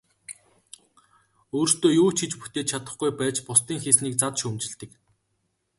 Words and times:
Өөрсдөө 1.57 1.91
юу 2.01 2.09
ч 2.15 2.17
хийж 2.19 2.33
бүтээж 2.39 2.67
чадахгүй 2.71 3.11
байж 3.19 3.37
бусдын 3.47 3.79
хийснийг 3.83 4.15
зад 4.21 4.33
шүүмжилдэг. 4.41 4.91